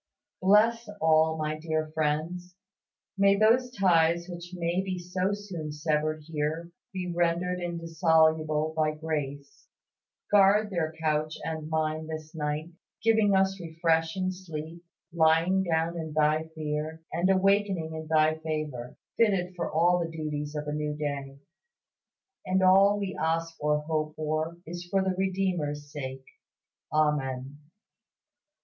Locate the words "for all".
19.55-19.99